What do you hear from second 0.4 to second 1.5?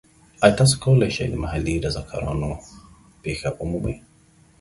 ایا تاسو کولی شئ د